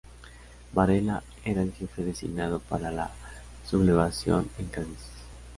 Varela 0.73 1.21
era 1.45 1.61
el 1.61 1.73
jefe 1.73 2.03
designado 2.03 2.57
para 2.59 2.89
la 2.91 3.11
sublevación 3.69 4.49
en 4.57 4.65
Cádiz. 4.65 5.11